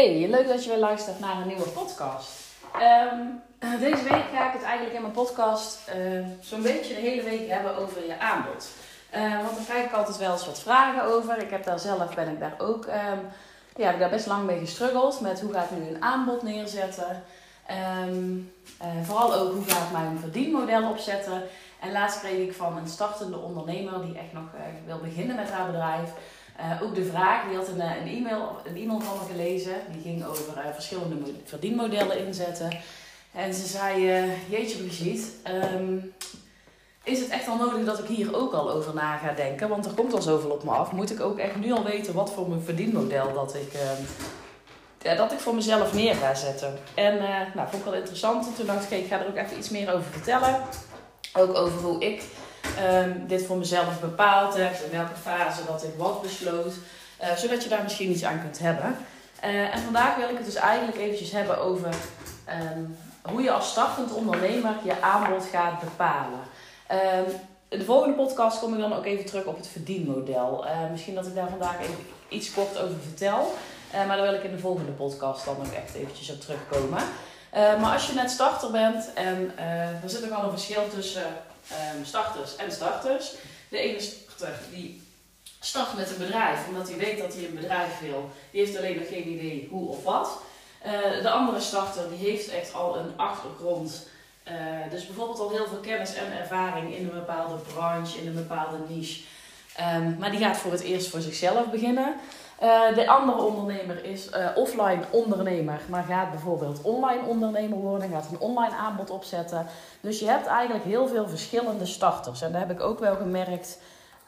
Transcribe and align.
Hey, 0.00 0.28
leuk 0.28 0.48
dat 0.48 0.64
je 0.64 0.70
weer 0.70 0.78
luistert 0.78 1.20
naar 1.20 1.36
een 1.36 1.46
nieuwe 1.46 1.68
podcast. 1.68 2.30
Ehm, 2.78 3.18
deze 3.80 4.02
week 4.02 4.24
ga 4.34 4.46
ik 4.46 4.52
het 4.52 4.62
eigenlijk 4.62 4.94
in 4.94 5.00
mijn 5.00 5.12
podcast 5.12 5.78
uh, 5.96 6.26
zo'n 6.40 6.62
beetje 6.62 6.94
de 6.94 7.00
hele 7.00 7.22
week 7.22 7.48
hebben 7.48 7.76
over 7.76 8.06
je 8.06 8.18
aanbod. 8.18 8.68
Uh, 9.14 9.42
want 9.42 9.54
dan 9.56 9.64
krijg 9.64 9.84
ik 9.84 9.92
altijd 9.92 10.18
wel 10.18 10.32
eens 10.32 10.46
wat 10.46 10.60
vragen 10.60 11.04
over. 11.04 11.38
Ik 11.38 11.50
heb 11.50 11.64
daar 11.64 11.78
zelf, 11.78 12.14
ben 12.14 12.28
ik 12.28 12.40
daar 12.40 12.54
ook, 12.58 12.86
um, 12.86 13.28
ja, 13.76 13.86
heb 13.86 13.98
daar 13.98 14.10
best 14.10 14.26
lang 14.26 14.46
mee 14.46 14.58
gestruggeld 14.58 15.20
met 15.20 15.40
hoe 15.40 15.52
ga 15.52 15.62
ik 15.62 15.70
nu 15.70 15.88
een 15.88 16.02
aanbod 16.02 16.42
neerzetten. 16.42 17.22
Um, 18.06 18.52
uh, 18.82 18.88
vooral 19.02 19.34
ook 19.34 19.52
hoe 19.52 19.64
ga 19.64 19.84
ik 19.84 19.92
mijn 19.92 20.18
verdienmodel 20.18 20.90
opzetten. 20.90 21.42
En 21.80 21.92
laatst 21.92 22.20
kreeg 22.20 22.48
ik 22.48 22.54
van 22.54 22.76
een 22.76 22.88
startende 22.88 23.38
ondernemer 23.38 24.02
die 24.02 24.18
echt 24.18 24.32
nog 24.32 24.44
wil 24.86 24.98
beginnen 24.98 25.36
met 25.36 25.50
haar 25.50 25.66
bedrijf 25.66 26.10
uh, 26.58 26.82
ook 26.82 26.94
de 26.94 27.04
vraag, 27.04 27.48
die 27.48 27.56
had 27.56 27.68
een, 27.68 27.80
eh, 27.80 27.96
een, 28.00 28.08
e-mail, 28.08 28.56
een 28.64 28.76
e-mail 28.76 29.00
van 29.00 29.18
me 29.18 29.32
gelezen. 29.32 29.74
Die 29.92 30.02
ging 30.02 30.24
over 30.24 30.44
uh, 30.56 30.72
verschillende 30.74 31.16
verdienmodellen 31.44 32.26
inzetten. 32.26 32.70
En 33.32 33.54
ze 33.54 33.66
zei, 33.66 34.22
uh, 34.22 34.50
jeetje 34.50 34.78
Brigitte, 34.78 35.26
um, 35.74 36.12
is 37.02 37.20
het 37.20 37.28
echt 37.28 37.48
al 37.48 37.56
nodig 37.56 37.84
dat 37.84 37.98
ik 37.98 38.06
hier 38.06 38.36
ook 38.36 38.52
al 38.52 38.70
over 38.70 38.94
na 38.94 39.16
ga 39.16 39.32
denken? 39.32 39.68
Want 39.68 39.86
er 39.86 39.92
komt 39.92 40.12
al 40.12 40.22
zoveel 40.22 40.50
op 40.50 40.64
me 40.64 40.70
af. 40.70 40.92
Moet 40.92 41.10
ik 41.10 41.20
ook 41.20 41.38
echt 41.38 41.56
nu 41.56 41.72
al 41.72 41.84
weten 41.84 42.14
wat 42.14 42.32
voor 42.32 42.48
mijn 42.48 42.62
verdienmodel 42.62 43.32
dat 43.32 43.54
ik, 43.54 43.72
ja, 45.02 45.14
dat 45.14 45.32
ik 45.32 45.38
voor 45.38 45.54
mezelf 45.54 45.94
neer 45.94 46.14
ga 46.14 46.34
zetten? 46.34 46.78
En 46.94 47.18
nou, 47.54 47.68
vond 47.68 47.82
ik 47.82 47.90
wel 47.90 47.98
interessant. 47.98 48.46
En 48.46 48.54
toen 48.54 48.66
dacht 48.66 48.90
ik, 48.90 48.98
ik 48.98 49.06
ga 49.06 49.20
er 49.20 49.28
ook 49.28 49.36
even 49.36 49.58
iets 49.58 49.70
meer 49.70 49.92
over 49.94 50.10
vertellen. 50.10 50.60
Ook 51.32 51.54
over 51.54 51.80
hoe 51.80 52.04
ik 52.04 52.22
um, 52.80 53.26
dit 53.26 53.46
voor 53.46 53.56
mezelf 53.56 54.00
bepaald 54.00 54.56
heb, 54.56 54.72
in 54.72 54.90
welke 54.90 55.20
fase 55.22 55.64
dat 55.66 55.84
ik 55.84 55.90
wat 55.96 56.22
besloot, 56.22 56.72
uh, 57.22 57.36
zodat 57.36 57.62
je 57.62 57.68
daar 57.68 57.82
misschien 57.82 58.10
iets 58.10 58.24
aan 58.24 58.40
kunt 58.40 58.58
hebben. 58.58 58.96
Uh, 59.44 59.74
en 59.74 59.80
vandaag 59.82 60.16
wil 60.16 60.28
ik 60.28 60.36
het 60.36 60.44
dus 60.44 60.54
eigenlijk 60.54 60.98
eventjes 60.98 61.32
hebben 61.32 61.58
over 61.58 61.94
um, 62.72 62.96
hoe 63.22 63.42
je 63.42 63.50
als 63.50 63.70
startend 63.70 64.12
ondernemer 64.12 64.74
je 64.84 65.02
aanbod 65.02 65.44
gaat 65.52 65.80
bepalen. 65.80 66.40
Um, 66.90 67.32
in 67.68 67.78
de 67.78 67.84
volgende 67.84 68.16
podcast 68.16 68.58
kom 68.58 68.74
ik 68.74 68.80
dan 68.80 68.92
ook 68.92 69.04
even 69.04 69.24
terug 69.24 69.44
op 69.44 69.56
het 69.56 69.66
verdienmodel. 69.66 70.64
Uh, 70.66 70.90
misschien 70.90 71.14
dat 71.14 71.26
ik 71.26 71.34
daar 71.34 71.48
vandaag 71.48 71.80
even 71.80 72.06
iets 72.28 72.52
kort 72.52 72.78
over 72.78 72.96
vertel. 73.02 73.54
maar 73.92 74.16
daar 74.16 74.26
wil 74.26 74.34
ik 74.34 74.44
in 74.44 74.50
de 74.50 74.58
volgende 74.58 74.92
podcast 74.92 75.44
dan 75.44 75.56
ook 75.56 75.72
echt 75.72 75.94
eventjes 75.94 76.30
op 76.30 76.40
terugkomen. 76.40 77.02
maar 77.52 77.92
als 77.92 78.06
je 78.06 78.14
net 78.14 78.30
starter 78.30 78.70
bent 78.70 79.12
en 79.14 79.58
er 80.02 80.10
zit 80.10 80.24
ook 80.24 80.38
al 80.38 80.44
een 80.44 80.50
verschil 80.50 80.88
tussen 80.88 81.24
um, 81.96 82.04
starters 82.04 82.56
en 82.56 82.72
starters. 82.72 83.32
De 83.68 83.78
ene 83.78 84.00
starter 84.00 84.64
die 84.70 85.02
start 85.60 85.96
met 85.96 86.10
een 86.10 86.18
bedrijf 86.18 86.58
omdat 86.68 86.88
hij 86.88 86.98
weet 86.98 87.18
dat 87.18 87.34
hij 87.34 87.44
een 87.44 87.54
bedrijf 87.54 88.00
wil. 88.00 88.30
Die 88.50 88.60
heeft 88.64 88.78
alleen 88.78 88.98
nog 88.98 89.08
geen 89.08 89.28
idee 89.28 89.68
hoe 89.70 89.88
of 89.88 90.04
wat. 90.04 90.40
Uh, 90.86 91.22
de 91.22 91.30
andere 91.30 91.60
starter 91.60 92.08
die 92.08 92.30
heeft 92.30 92.48
echt 92.48 92.74
al 92.74 92.98
een 92.98 93.12
achtergrond. 93.16 94.08
Uh, 94.48 94.54
dus 94.90 95.06
bijvoorbeeld 95.06 95.38
al 95.38 95.50
heel 95.50 95.66
veel 95.66 95.80
kennis 95.80 96.14
en 96.14 96.38
ervaring 96.38 96.94
in 96.94 97.04
een 97.04 97.14
bepaalde 97.14 97.54
branche, 97.74 98.18
in 98.18 98.26
een 98.26 98.34
bepaalde 98.34 98.76
niche. 98.88 99.22
Um, 99.80 100.16
maar 100.18 100.30
die 100.30 100.40
gaat 100.40 100.56
voor 100.56 100.72
het 100.72 100.80
eerst 100.80 101.08
voor 101.08 101.20
zichzelf 101.20 101.70
beginnen. 101.70 102.16
Uh, 102.62 102.94
de 102.94 103.08
andere 103.08 103.42
ondernemer 103.42 104.04
is 104.04 104.28
uh, 104.28 104.46
offline 104.54 105.00
ondernemer, 105.10 105.80
maar 105.88 106.04
gaat 106.08 106.30
bijvoorbeeld 106.30 106.82
online 106.82 107.24
ondernemer 107.24 107.78
worden, 107.78 108.10
gaat 108.10 108.26
een 108.30 108.40
online 108.40 108.74
aanbod 108.74 109.10
opzetten. 109.10 109.66
Dus 110.00 110.18
je 110.18 110.26
hebt 110.26 110.46
eigenlijk 110.46 110.84
heel 110.84 111.08
veel 111.08 111.28
verschillende 111.28 111.86
starters. 111.86 112.42
En 112.42 112.52
dat 112.52 112.60
heb 112.60 112.70
ik 112.70 112.80
ook 112.80 112.98
wel 112.98 113.16
gemerkt 113.16 113.78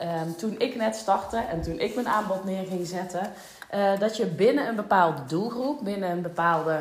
um, 0.00 0.36
toen 0.36 0.54
ik 0.58 0.76
net 0.76 0.96
startte 0.96 1.36
en 1.36 1.62
toen 1.62 1.78
ik 1.78 1.94
mijn 1.94 2.08
aanbod 2.08 2.44
neer 2.44 2.66
ging 2.66 2.86
zetten. 2.86 3.32
Uh, 3.74 3.98
dat 3.98 4.16
je 4.16 4.26
binnen 4.26 4.68
een 4.68 4.76
bepaalde 4.76 5.24
doelgroep, 5.26 5.84
binnen 5.84 6.10
een 6.10 6.22
bepaalde, 6.22 6.80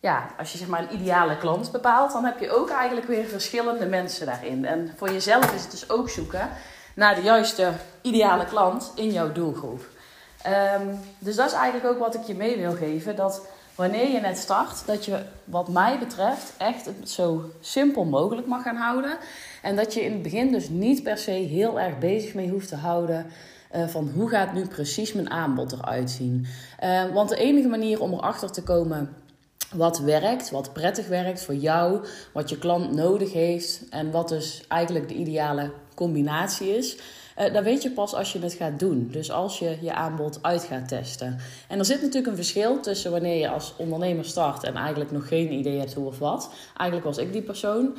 ja, 0.00 0.26
als 0.38 0.52
je 0.52 0.58
zeg 0.58 0.68
maar 0.68 0.80
een 0.80 0.94
ideale 0.94 1.36
klant 1.36 1.72
bepaalt, 1.72 2.12
dan 2.12 2.24
heb 2.24 2.38
je 2.38 2.56
ook 2.56 2.70
eigenlijk 2.70 3.06
weer 3.06 3.24
verschillende 3.24 3.86
mensen 3.86 4.26
daarin. 4.26 4.64
En 4.64 4.92
voor 4.96 5.10
jezelf 5.10 5.54
is 5.54 5.62
het 5.62 5.70
dus 5.70 5.90
ook 5.90 6.08
zoeken 6.08 6.48
naar 6.94 7.14
de 7.14 7.22
juiste 7.22 7.72
ideale 8.02 8.44
klant 8.44 8.92
in 8.94 9.10
jouw 9.10 9.32
doelgroep. 9.32 9.92
Um, 10.46 10.98
dus 11.18 11.36
dat 11.36 11.46
is 11.46 11.52
eigenlijk 11.52 11.94
ook 11.94 11.98
wat 11.98 12.14
ik 12.14 12.22
je 12.22 12.34
mee 12.34 12.56
wil 12.56 12.72
geven. 12.72 13.16
Dat 13.16 13.46
wanneer 13.74 14.10
je 14.10 14.20
net 14.20 14.38
start, 14.38 14.86
dat 14.86 15.04
je 15.04 15.22
wat 15.44 15.68
mij 15.68 15.98
betreft 15.98 16.52
echt 16.56 16.84
het 16.84 17.10
zo 17.10 17.50
simpel 17.60 18.04
mogelijk 18.04 18.46
mag 18.46 18.62
gaan 18.62 18.76
houden. 18.76 19.16
En 19.62 19.76
dat 19.76 19.94
je 19.94 20.04
in 20.04 20.12
het 20.12 20.22
begin 20.22 20.52
dus 20.52 20.68
niet 20.68 21.02
per 21.02 21.18
se 21.18 21.30
heel 21.30 21.80
erg 21.80 21.98
bezig 21.98 22.34
mee 22.34 22.50
hoeft 22.50 22.68
te 22.68 22.76
houden. 22.76 23.26
Uh, 23.74 23.86
van 23.86 24.10
hoe 24.14 24.28
gaat 24.28 24.52
nu 24.52 24.66
precies 24.66 25.12
mijn 25.12 25.30
aanbod 25.30 25.72
eruit 25.72 26.10
zien. 26.10 26.46
Uh, 26.84 27.04
want 27.12 27.28
de 27.28 27.36
enige 27.36 27.68
manier 27.68 28.00
om 28.00 28.12
erachter 28.12 28.52
te 28.52 28.62
komen 28.62 29.14
wat 29.72 29.98
werkt, 29.98 30.50
wat 30.50 30.72
prettig 30.72 31.08
werkt 31.08 31.42
voor 31.42 31.54
jou, 31.54 32.06
wat 32.32 32.48
je 32.48 32.58
klant 32.58 32.92
nodig 32.92 33.32
heeft 33.32 33.82
en 33.90 34.10
wat 34.10 34.28
dus 34.28 34.64
eigenlijk 34.68 35.08
de 35.08 35.14
ideale 35.14 35.70
combinatie 35.94 36.76
is. 36.76 36.96
Uh, 37.38 37.52
dat 37.52 37.64
weet 37.64 37.82
je 37.82 37.90
pas 37.90 38.14
als 38.14 38.32
je 38.32 38.38
het 38.38 38.52
gaat 38.52 38.78
doen. 38.78 39.08
Dus 39.10 39.30
als 39.30 39.58
je 39.58 39.78
je 39.80 39.92
aanbod 39.92 40.38
uit 40.42 40.64
gaat 40.64 40.88
testen. 40.88 41.38
En 41.68 41.78
er 41.78 41.84
zit 41.84 42.00
natuurlijk 42.00 42.26
een 42.26 42.36
verschil 42.36 42.80
tussen 42.80 43.10
wanneer 43.10 43.40
je 43.40 43.48
als 43.48 43.74
ondernemer 43.76 44.24
start 44.24 44.64
en 44.64 44.74
eigenlijk 44.74 45.10
nog 45.10 45.28
geen 45.28 45.52
idee 45.52 45.78
hebt 45.78 45.94
hoe 45.94 46.06
of 46.06 46.18
wat. 46.18 46.50
Eigenlijk 46.76 47.04
was 47.04 47.18
ik 47.18 47.32
die 47.32 47.42
persoon. 47.42 47.94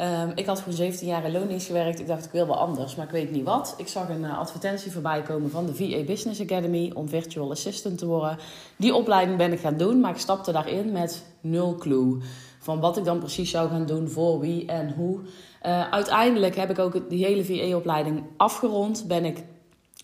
Um, 0.00 0.32
ik 0.34 0.46
had 0.46 0.58
gewoon 0.58 0.74
17 0.74 1.08
jaar 1.08 1.24
in 1.24 1.32
loondienst 1.32 1.66
gewerkt. 1.66 2.00
Ik 2.00 2.06
dacht, 2.06 2.24
ik 2.24 2.30
wil 2.30 2.46
wel 2.46 2.58
anders, 2.58 2.94
maar 2.94 3.06
ik 3.06 3.12
weet 3.12 3.30
niet 3.30 3.44
wat. 3.44 3.74
Ik 3.76 3.88
zag 3.88 4.08
een 4.08 4.22
uh, 4.22 4.38
advertentie 4.38 4.92
voorbij 4.92 5.22
komen 5.22 5.50
van 5.50 5.66
de 5.66 5.74
VA 5.74 6.04
Business 6.04 6.40
Academy 6.40 6.90
om 6.94 7.08
virtual 7.08 7.50
assistant 7.50 7.98
te 7.98 8.06
worden. 8.06 8.38
Die 8.76 8.94
opleiding 8.94 9.38
ben 9.38 9.52
ik 9.52 9.60
gaan 9.60 9.76
doen, 9.76 10.00
maar 10.00 10.10
ik 10.10 10.18
stapte 10.18 10.52
daarin 10.52 10.92
met 10.92 11.22
nul 11.40 11.74
clue. 11.74 12.18
Van 12.58 12.80
wat 12.80 12.96
ik 12.96 13.04
dan 13.04 13.18
precies 13.18 13.50
zou 13.50 13.68
gaan 13.68 13.86
doen, 13.86 14.08
voor 14.08 14.40
wie 14.40 14.66
en 14.66 14.92
hoe. 14.92 15.20
Uh, 15.66 15.90
uiteindelijk 15.90 16.56
heb 16.56 16.70
ik 16.70 16.78
ook 16.78 17.10
die 17.10 17.24
hele 17.24 17.44
VA-opleiding 17.44 18.22
afgerond. 18.36 19.04
Ben 19.06 19.24
ik 19.24 19.44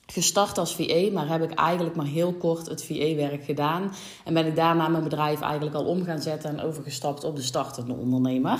gestart 0.06 0.58
als 0.58 0.74
VA, 0.74 1.12
maar 1.12 1.28
heb 1.28 1.42
ik 1.42 1.54
eigenlijk 1.54 1.96
maar 1.96 2.06
heel 2.06 2.32
kort 2.32 2.68
het 2.68 2.84
VA-werk 2.84 3.44
gedaan. 3.44 3.92
En 4.24 4.34
ben 4.34 4.46
ik 4.46 4.56
daarna 4.56 4.88
mijn 4.88 5.02
bedrijf 5.02 5.40
eigenlijk 5.40 5.76
al 5.76 5.84
om 5.84 6.04
gaan 6.04 6.20
zetten 6.20 6.50
en 6.50 6.64
overgestapt 6.64 7.24
op 7.24 7.36
de 7.36 7.42
startende 7.42 7.94
ondernemer. 7.94 8.58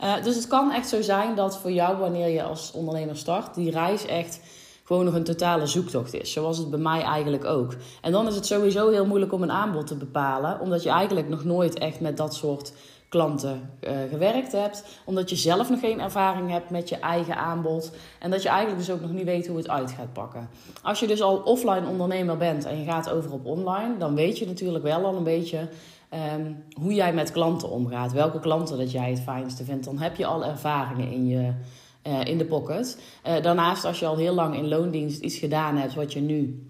Uh, 0.00 0.22
dus 0.22 0.34
het 0.34 0.46
kan 0.46 0.72
echt 0.72 0.88
zo 0.88 1.02
zijn 1.02 1.34
dat 1.34 1.58
voor 1.58 1.72
jou, 1.72 1.98
wanneer 1.98 2.28
je 2.28 2.42
als 2.42 2.72
ondernemer 2.72 3.16
start, 3.16 3.54
die 3.54 3.70
reis 3.70 4.06
echt 4.06 4.40
gewoon 4.84 5.04
nog 5.04 5.14
een 5.14 5.24
totale 5.24 5.66
zoektocht 5.66 6.14
is. 6.14 6.32
Zoals 6.32 6.58
het 6.58 6.70
bij 6.70 6.78
mij 6.78 7.02
eigenlijk 7.02 7.44
ook. 7.44 7.76
En 8.00 8.12
dan 8.12 8.26
is 8.26 8.34
het 8.34 8.46
sowieso 8.46 8.90
heel 8.90 9.06
moeilijk 9.06 9.32
om 9.32 9.42
een 9.42 9.50
aanbod 9.50 9.86
te 9.86 9.96
bepalen, 9.96 10.60
omdat 10.60 10.82
je 10.82 10.90
eigenlijk 10.90 11.28
nog 11.28 11.44
nooit 11.44 11.78
echt 11.78 12.00
met 12.00 12.16
dat 12.16 12.34
soort 12.34 12.72
klanten 13.10 13.70
uh, 13.80 13.90
gewerkt 14.10 14.52
hebt. 14.52 14.84
Omdat 15.04 15.30
je 15.30 15.36
zelf 15.36 15.70
nog 15.70 15.80
geen 15.80 16.00
ervaring 16.00 16.50
hebt 16.50 16.70
met 16.70 16.88
je 16.88 16.96
eigen 16.96 17.36
aanbod. 17.36 17.92
En 18.18 18.30
dat 18.30 18.42
je 18.42 18.48
eigenlijk 18.48 18.78
dus 18.78 18.90
ook 18.90 19.00
nog 19.00 19.12
niet 19.12 19.24
weet 19.24 19.46
hoe 19.46 19.56
het 19.56 19.68
uit 19.68 19.90
gaat 19.90 20.12
pakken. 20.12 20.48
Als 20.82 21.00
je 21.00 21.06
dus 21.06 21.22
al 21.22 21.36
offline 21.36 21.86
ondernemer 21.88 22.36
bent 22.36 22.64
en 22.64 22.78
je 22.78 22.84
gaat 22.84 23.10
over 23.10 23.32
op 23.32 23.46
online, 23.46 23.96
dan 23.98 24.14
weet 24.14 24.38
je 24.38 24.46
natuurlijk 24.46 24.84
wel 24.84 25.04
al 25.04 25.16
een 25.16 25.24
beetje 25.24 25.68
um, 26.34 26.64
hoe 26.82 26.94
jij 26.94 27.14
met 27.14 27.32
klanten 27.32 27.70
omgaat. 27.70 28.12
Welke 28.12 28.40
klanten 28.40 28.78
dat 28.78 28.92
jij 28.92 29.10
het 29.10 29.20
fijnste 29.20 29.64
vindt. 29.64 29.84
Dan 29.84 29.98
heb 29.98 30.16
je 30.16 30.26
al 30.26 30.44
ervaringen 30.44 31.10
in 31.10 31.26
je. 31.26 31.52
Uh, 32.06 32.24
in 32.24 32.38
de 32.38 32.44
pocket. 32.44 33.00
Uh, 33.26 33.42
daarnaast, 33.42 33.84
als 33.84 33.98
je 33.98 34.06
al 34.06 34.16
heel 34.16 34.34
lang 34.34 34.56
in 34.56 34.68
loondienst 34.68 35.20
iets 35.20 35.38
gedaan 35.38 35.76
hebt 35.76 35.94
wat 35.94 36.12
je 36.12 36.20
nu 36.20 36.69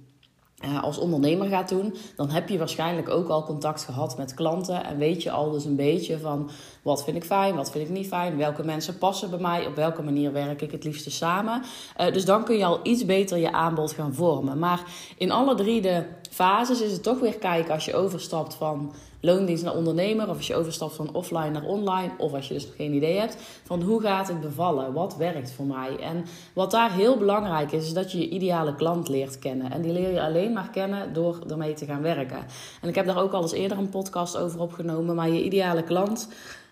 als 0.83 0.99
ondernemer 0.99 1.49
gaat 1.49 1.69
doen, 1.69 1.95
dan 2.17 2.31
heb 2.31 2.49
je 2.49 2.59
waarschijnlijk 2.59 3.09
ook 3.09 3.29
al 3.29 3.45
contact 3.45 3.85
gehad 3.85 4.17
met 4.17 4.35
klanten 4.35 4.85
en 4.85 4.99
weet 4.99 5.23
je 5.23 5.31
al 5.31 5.51
dus 5.51 5.65
een 5.65 5.77
beetje 5.77 6.19
van 6.19 6.51
wat 6.83 7.05
vind 7.05 7.17
ik 7.17 7.25
fijn, 7.25 7.55
wat 7.55 7.71
vind 7.71 7.89
ik 7.89 7.95
niet 7.95 8.09
fijn, 8.09 8.37
welke 8.37 8.65
mensen 8.65 8.99
passen 8.99 9.31
bij 9.31 9.39
mij, 9.39 9.67
op 9.67 9.75
welke 9.75 10.03
manier 10.03 10.33
werk 10.33 10.63
ik 10.63 10.71
het 10.71 10.85
liefste 10.85 11.11
samen. 11.11 11.63
Uh, 12.01 12.13
dus 12.13 12.25
dan 12.25 12.45
kun 12.45 12.57
je 12.57 12.65
al 12.65 12.81
iets 12.83 13.05
beter 13.05 13.39
je 13.39 13.53
aanbod 13.53 13.93
gaan 13.93 14.15
vormen. 14.15 14.59
Maar 14.59 14.83
in 15.17 15.31
alle 15.31 15.55
drie 15.55 15.81
de 15.81 16.05
fases 16.31 16.81
is 16.81 16.93
het 16.93 17.03
toch 17.03 17.21
weer 17.21 17.39
kijken 17.39 17.75
als 17.75 17.85
je 17.85 17.95
overstapt 17.95 18.55
van 18.55 18.93
loondienst 19.21 19.65
naar 19.65 19.75
ondernemer, 19.75 20.29
of 20.29 20.37
als 20.37 20.47
je 20.47 20.55
overstapt 20.55 20.95
van 20.95 21.15
offline 21.15 21.51
naar 21.51 21.65
online, 21.65 22.11
of 22.19 22.33
als 22.33 22.49
je 22.49 22.55
dus 22.55 22.67
nog 22.67 22.77
geen 22.77 22.93
idee 22.93 23.19
hebt 23.19 23.37
van 23.65 23.83
hoe 23.83 24.01
gaat 24.01 24.29
het 24.29 24.41
bevallen, 24.41 24.93
wat 24.93 25.17
werkt 25.17 25.53
voor 25.53 25.65
mij. 25.65 25.97
En 25.97 26.25
wat 26.53 26.71
daar 26.71 26.93
heel 26.93 27.17
belangrijk 27.17 27.73
is, 27.73 27.85
is 27.85 27.93
dat 27.93 28.13
je 28.13 28.19
je 28.19 28.29
ideale 28.29 28.75
klant 28.75 29.09
leert 29.09 29.39
kennen. 29.39 29.71
En 29.71 29.83
die 29.83 29.93
leer 29.93 30.13
je 30.13 30.23
alleen 30.23 30.53
maar 30.53 30.71
kennen 30.71 31.13
door 31.13 31.39
ermee 31.49 31.75
te 31.75 31.85
gaan 31.85 32.03
werken. 32.03 32.39
En 32.83 32.89
ik 32.89 32.95
heb 32.95 33.07
daar 33.07 33.23
ook 33.23 33.33
al 33.33 33.43
eens 33.43 33.53
eerder 33.53 33.79
een 33.79 33.91
podcast 33.91 34.37
over 34.37 34.61
opgenomen, 34.61 35.15
maar 35.15 35.31
je 35.31 35.45
ideale 35.45 35.83
klant, 35.83 36.29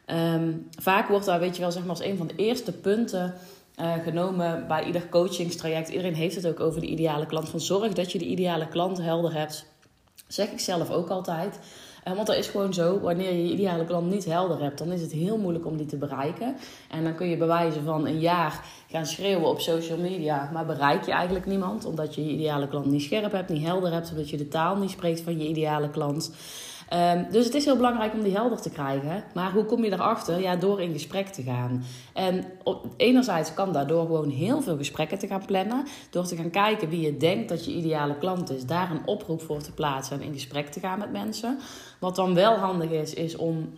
um, 0.06 0.68
vaak 0.78 1.08
wordt 1.08 1.26
daar, 1.26 1.40
weet 1.40 1.54
je 1.54 1.62
wel, 1.62 1.72
zeg 1.72 1.82
maar 1.82 1.90
als 1.90 2.04
een 2.04 2.16
van 2.16 2.26
de 2.26 2.36
eerste 2.36 2.72
punten. 2.72 3.34
Uh, 3.80 3.92
genomen 4.02 4.66
bij 4.68 4.84
ieder 4.84 5.08
coachingstraject. 5.08 5.88
Iedereen 5.88 6.14
heeft 6.14 6.34
het 6.34 6.46
ook 6.46 6.60
over 6.60 6.80
de 6.80 6.86
ideale 6.86 7.26
klant. 7.26 7.48
Van 7.48 7.60
zorg 7.60 7.92
dat 7.92 8.12
je 8.12 8.18
de 8.18 8.24
ideale 8.24 8.68
klant 8.68 8.98
helder 8.98 9.34
hebt. 9.34 9.66
Zeg 10.26 10.50
ik 10.50 10.60
zelf 10.60 10.90
ook 10.90 11.08
altijd. 11.08 11.58
Uh, 12.08 12.14
want 12.14 12.26
dat 12.26 12.36
is 12.36 12.48
gewoon 12.48 12.74
zo, 12.74 13.00
wanneer 13.00 13.32
je 13.32 13.46
je 13.46 13.52
ideale 13.52 13.84
klant 13.84 14.10
niet 14.10 14.24
helder 14.24 14.62
hebt, 14.62 14.78
dan 14.78 14.92
is 14.92 15.00
het 15.00 15.12
heel 15.12 15.38
moeilijk 15.38 15.66
om 15.66 15.76
die 15.76 15.86
te 15.86 15.96
bereiken. 15.96 16.56
En 16.90 17.04
dan 17.04 17.14
kun 17.14 17.28
je 17.28 17.36
bewijzen 17.36 17.84
van 17.84 18.06
een 18.06 18.20
jaar 18.20 18.64
gaan 18.90 19.06
schreeuwen 19.06 19.48
op 19.48 19.60
social 19.60 19.98
media, 19.98 20.50
maar 20.52 20.66
bereik 20.66 21.04
je 21.04 21.12
eigenlijk 21.12 21.46
niemand, 21.46 21.84
omdat 21.84 22.14
je 22.14 22.24
je 22.24 22.30
ideale 22.30 22.68
klant 22.68 22.86
niet 22.86 23.02
scherp 23.02 23.32
hebt, 23.32 23.48
niet 23.48 23.66
helder 23.66 23.92
hebt, 23.92 24.10
omdat 24.10 24.30
je 24.30 24.36
de 24.36 24.48
taal 24.48 24.76
niet 24.76 24.90
spreekt 24.90 25.20
van 25.20 25.38
je 25.38 25.48
ideale 25.48 25.90
klant. 25.90 26.32
Ehm, 26.88 27.30
dus 27.30 27.44
het 27.44 27.54
is 27.54 27.64
heel 27.64 27.76
belangrijk 27.76 28.12
om 28.12 28.22
die 28.22 28.34
helder 28.34 28.60
te 28.60 28.70
krijgen. 28.70 29.24
Maar 29.34 29.52
hoe 29.52 29.64
kom 29.64 29.84
je 29.84 29.92
erachter? 29.92 30.40
Ja, 30.40 30.56
door 30.56 30.80
in 30.80 30.92
gesprek 30.92 31.26
te 31.26 31.42
gaan. 31.42 31.84
En 32.12 32.44
enerzijds 32.96 33.54
kan 33.54 33.72
daardoor 33.72 34.06
gewoon 34.06 34.30
heel 34.30 34.60
veel 34.60 34.76
gesprekken 34.76 35.18
te 35.18 35.26
gaan 35.26 35.44
plannen. 35.46 35.86
Door 36.10 36.26
te 36.26 36.36
gaan 36.36 36.50
kijken 36.50 36.88
wie 36.88 37.00
je 37.00 37.16
denkt 37.16 37.48
dat 37.48 37.64
je 37.64 37.72
ideale 37.72 38.18
klant 38.18 38.50
is. 38.50 38.66
Daar 38.66 38.90
een 38.90 39.06
oproep 39.06 39.42
voor 39.42 39.62
te 39.62 39.72
plaatsen 39.72 40.20
en 40.20 40.26
in 40.26 40.32
gesprek 40.32 40.68
te 40.68 40.80
gaan 40.80 40.98
met 40.98 41.12
mensen. 41.12 41.58
Wat 42.00 42.16
dan 42.16 42.34
wel 42.34 42.56
handig 42.56 42.90
is, 42.90 43.14
is 43.14 43.36
om 43.36 43.68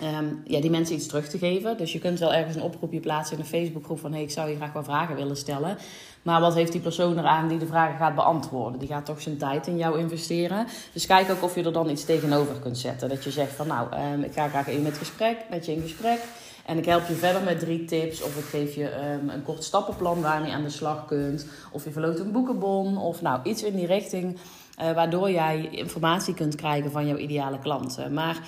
Ehm, 0.00 0.26
ja, 0.44 0.60
die 0.60 0.70
mensen 0.70 0.94
iets 0.94 1.06
terug 1.06 1.28
te 1.28 1.38
geven. 1.38 1.76
Dus 1.76 1.92
je 1.92 1.98
kunt 1.98 2.18
wel 2.18 2.34
ergens 2.34 2.56
een 2.56 2.62
oproepje 2.62 3.00
plaatsen 3.00 3.36
in 3.36 3.42
een 3.42 3.48
Facebookgroep 3.48 3.98
van 3.98 4.12
hey, 4.12 4.22
ik 4.22 4.30
zou 4.30 4.50
je 4.50 4.56
graag 4.56 4.72
wel 4.72 4.84
vragen 4.84 5.16
willen 5.16 5.36
stellen. 5.36 5.76
Maar 6.22 6.40
wat 6.40 6.54
heeft 6.54 6.72
die 6.72 6.80
persoon 6.80 7.18
eraan 7.18 7.48
die 7.48 7.58
de 7.58 7.66
vragen 7.66 7.96
gaat 7.96 8.14
beantwoorden? 8.14 8.78
Die 8.78 8.88
gaat 8.88 9.04
toch 9.04 9.20
zijn 9.20 9.36
tijd 9.36 9.66
in 9.66 9.76
jou 9.76 9.98
investeren. 9.98 10.66
Dus 10.92 11.06
kijk 11.06 11.30
ook 11.30 11.42
of 11.42 11.54
je 11.54 11.64
er 11.64 11.72
dan 11.72 11.90
iets 11.90 12.04
tegenover 12.04 12.54
kunt 12.54 12.78
zetten. 12.78 13.08
Dat 13.08 13.24
je 13.24 13.30
zegt 13.30 13.52
van 13.52 13.66
nou, 13.66 13.88
um, 14.12 14.22
ik 14.22 14.32
ga 14.32 14.48
graag 14.48 14.68
even 14.68 14.82
met, 14.82 14.98
gesprek, 14.98 15.36
met 15.50 15.66
je 15.66 15.72
in 15.72 15.82
gesprek. 15.82 16.20
En 16.66 16.78
ik 16.78 16.84
help 16.84 17.08
je 17.08 17.14
verder 17.14 17.42
met 17.42 17.58
drie 17.58 17.84
tips. 17.84 18.22
Of 18.22 18.36
ik 18.36 18.44
geef 18.44 18.74
je 18.74 19.16
um, 19.20 19.28
een 19.28 19.42
kort 19.42 19.64
stappenplan 19.64 20.20
waar 20.20 20.46
je 20.46 20.52
aan 20.52 20.62
de 20.62 20.70
slag 20.70 21.06
kunt. 21.06 21.46
Of 21.70 21.84
je 21.84 21.90
verloopt 21.90 22.18
een 22.18 22.32
boekenbon. 22.32 22.98
Of 22.98 23.22
nou, 23.22 23.40
iets 23.42 23.62
in 23.62 23.76
die 23.76 23.86
richting. 23.86 24.38
Uh, 24.80 24.92
waardoor 24.92 25.30
jij 25.30 25.68
informatie 25.70 26.34
kunt 26.34 26.54
krijgen 26.54 26.90
van 26.90 27.06
jouw 27.06 27.16
ideale 27.16 27.58
klanten. 27.58 28.12
Maar 28.12 28.38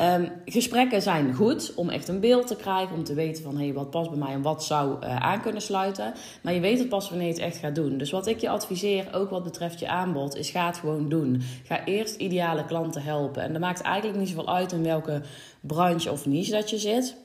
Um, 0.00 0.28
gesprekken 0.44 1.02
zijn 1.02 1.34
goed 1.34 1.74
om 1.74 1.88
echt 1.88 2.08
een 2.08 2.20
beeld 2.20 2.46
te 2.46 2.56
krijgen, 2.56 2.96
om 2.96 3.04
te 3.04 3.14
weten 3.14 3.42
van 3.42 3.56
hey, 3.56 3.72
wat 3.72 3.90
past 3.90 4.10
bij 4.10 4.18
mij 4.18 4.32
en 4.32 4.42
wat 4.42 4.64
zou 4.64 5.04
uh, 5.04 5.16
aan 5.16 5.40
kunnen 5.40 5.62
sluiten. 5.62 6.14
Maar 6.42 6.52
je 6.52 6.60
weet 6.60 6.78
het 6.78 6.88
pas 6.88 7.08
wanneer 7.08 7.26
je 7.26 7.32
het 7.32 7.42
echt 7.42 7.56
gaat 7.56 7.74
doen. 7.74 7.98
Dus 7.98 8.10
wat 8.10 8.26
ik 8.26 8.40
je 8.40 8.48
adviseer, 8.48 9.08
ook 9.12 9.30
wat 9.30 9.44
betreft 9.44 9.78
je 9.78 9.88
aanbod, 9.88 10.36
is 10.36 10.50
ga 10.50 10.66
het 10.66 10.76
gewoon 10.78 11.08
doen. 11.08 11.42
Ga 11.64 11.84
eerst 11.84 12.16
ideale 12.16 12.64
klanten 12.64 13.02
helpen. 13.02 13.42
En 13.42 13.52
dat 13.52 13.60
maakt 13.60 13.80
eigenlijk 13.80 14.18
niet 14.18 14.28
zoveel 14.28 14.54
uit 14.54 14.72
in 14.72 14.82
welke 14.82 15.22
branche 15.60 16.10
of 16.10 16.26
niche 16.26 16.50
dat 16.52 16.70
je 16.70 16.78
zit. 16.78 17.16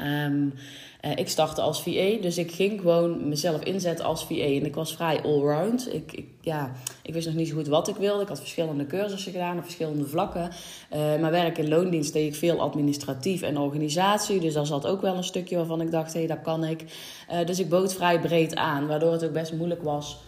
Um, 0.00 0.54
ik 1.14 1.28
startte 1.28 1.60
als 1.60 1.82
VA, 1.82 2.16
dus 2.20 2.38
ik 2.38 2.52
ging 2.52 2.80
gewoon 2.80 3.28
mezelf 3.28 3.62
inzetten 3.62 4.04
als 4.04 4.24
VA. 4.24 4.34
En 4.34 4.64
ik 4.64 4.74
was 4.74 4.94
vrij 4.94 5.22
allround. 5.22 5.94
Ik, 5.94 6.12
ik, 6.12 6.26
ja, 6.40 6.72
ik 7.02 7.14
wist 7.14 7.26
nog 7.26 7.34
niet 7.34 7.48
zo 7.48 7.54
goed 7.54 7.66
wat 7.66 7.88
ik 7.88 7.96
wilde. 7.96 8.22
Ik 8.22 8.28
had 8.28 8.38
verschillende 8.38 8.86
cursussen 8.86 9.32
gedaan 9.32 9.56
op 9.56 9.62
verschillende 9.62 10.06
vlakken. 10.06 10.50
Uh, 10.92 11.20
maar 11.20 11.30
werk 11.30 11.58
in 11.58 11.68
loondienst 11.68 12.12
deed 12.12 12.26
ik 12.26 12.34
veel 12.34 12.60
administratief 12.60 13.42
en 13.42 13.58
organisatie. 13.58 14.40
Dus 14.40 14.54
daar 14.54 14.66
zat 14.66 14.86
ook 14.86 15.00
wel 15.00 15.16
een 15.16 15.24
stukje 15.24 15.56
waarvan 15.56 15.80
ik 15.80 15.90
dacht, 15.90 16.12
hé, 16.12 16.18
hey, 16.18 16.28
dat 16.28 16.42
kan 16.42 16.64
ik. 16.64 16.84
Uh, 17.32 17.46
dus 17.46 17.58
ik 17.58 17.68
bood 17.68 17.94
vrij 17.94 18.20
breed 18.20 18.54
aan, 18.54 18.86
waardoor 18.86 19.12
het 19.12 19.24
ook 19.24 19.32
best 19.32 19.52
moeilijk 19.52 19.82
was 19.82 20.18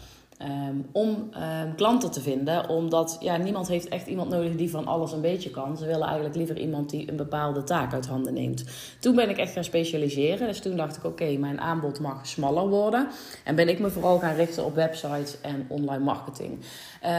Um, 0.42 0.86
om 0.92 1.08
um, 1.08 1.74
klanten 1.74 2.10
te 2.10 2.20
vinden. 2.20 2.68
Omdat 2.68 3.16
ja, 3.20 3.36
niemand 3.36 3.68
heeft 3.68 3.88
echt 3.88 4.06
iemand 4.06 4.30
nodig 4.30 4.56
die 4.56 4.70
van 4.70 4.86
alles 4.86 5.12
een 5.12 5.20
beetje 5.20 5.50
kan. 5.50 5.76
Ze 5.76 5.86
willen 5.86 6.06
eigenlijk 6.06 6.36
liever 6.36 6.58
iemand 6.58 6.90
die 6.90 7.10
een 7.10 7.16
bepaalde 7.16 7.64
taak 7.64 7.92
uit 7.92 8.06
handen 8.06 8.34
neemt. 8.34 8.64
Toen 9.00 9.14
ben 9.14 9.28
ik 9.28 9.36
echt 9.36 9.52
gaan 9.52 9.64
specialiseren. 9.64 10.46
Dus 10.46 10.60
toen 10.60 10.76
dacht 10.76 10.96
ik, 10.96 11.04
oké, 11.04 11.36
mijn 11.36 11.60
aanbod 11.60 12.00
mag 12.00 12.26
smaller 12.26 12.68
worden. 12.68 13.08
En 13.44 13.54
ben 13.54 13.68
ik 13.68 13.78
me 13.78 13.90
vooral 13.90 14.18
gaan 14.18 14.34
richten 14.34 14.64
op 14.64 14.74
websites 14.74 15.40
en 15.40 15.66
online 15.68 16.04
marketing. 16.04 16.58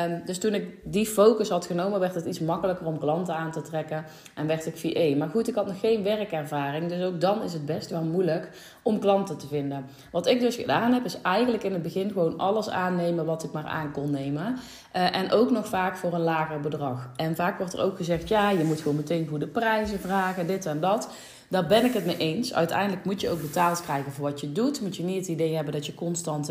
Um, 0.05 0.21
dus 0.25 0.39
toen 0.39 0.53
ik 0.53 0.77
die 0.83 1.05
focus 1.05 1.49
had 1.49 1.65
genomen, 1.65 1.99
werd 1.99 2.15
het 2.15 2.25
iets 2.25 2.39
makkelijker 2.39 2.85
om 2.85 2.99
klanten 2.99 3.35
aan 3.35 3.51
te 3.51 3.61
trekken. 3.61 4.05
En 4.35 4.47
werd 4.47 4.65
ik 4.65 4.77
VA. 4.77 5.17
Maar 5.17 5.29
goed, 5.29 5.47
ik 5.47 5.55
had 5.55 5.67
nog 5.67 5.79
geen 5.79 6.03
werkervaring. 6.03 6.89
Dus 6.89 7.03
ook 7.03 7.21
dan 7.21 7.43
is 7.43 7.53
het 7.53 7.65
best 7.65 7.89
wel 7.89 8.03
moeilijk 8.03 8.49
om 8.81 8.99
klanten 8.99 9.37
te 9.37 9.47
vinden. 9.47 9.85
Wat 10.11 10.27
ik 10.27 10.39
dus 10.39 10.55
gedaan 10.55 10.93
heb, 10.93 11.05
is 11.05 11.21
eigenlijk 11.21 11.63
in 11.63 11.73
het 11.73 11.81
begin 11.81 12.11
gewoon 12.11 12.37
alles 12.37 12.69
wat 13.15 13.43
ik 13.43 13.51
maar 13.51 13.65
aan 13.65 13.91
kon 13.91 14.11
nemen. 14.11 14.57
Uh, 14.95 15.15
en 15.15 15.31
ook 15.31 15.51
nog 15.51 15.67
vaak 15.67 15.97
voor 15.97 16.13
een 16.13 16.21
lager 16.21 16.59
bedrag. 16.59 17.09
En 17.15 17.35
vaak 17.35 17.57
wordt 17.57 17.73
er 17.73 17.81
ook 17.81 17.97
gezegd, 17.97 18.27
ja, 18.27 18.49
je 18.49 18.63
moet 18.63 18.81
gewoon 18.81 18.97
meteen 18.97 19.27
goede 19.27 19.47
prijzen 19.47 19.99
vragen, 19.99 20.47
dit 20.47 20.65
en 20.65 20.79
dat. 20.79 21.09
Daar 21.49 21.67
ben 21.67 21.85
ik 21.85 21.93
het 21.93 22.05
mee 22.05 22.17
eens. 22.17 22.53
Uiteindelijk 22.53 23.05
moet 23.05 23.21
je 23.21 23.29
ook 23.29 23.41
betaald 23.41 23.81
krijgen 23.81 24.11
voor 24.11 24.29
wat 24.29 24.39
je 24.39 24.51
doet. 24.51 24.81
Moet 24.81 24.95
je 24.95 25.03
niet 25.03 25.17
het 25.17 25.27
idee 25.27 25.55
hebben 25.55 25.73
dat 25.73 25.85
je 25.85 25.95
constant 25.95 26.49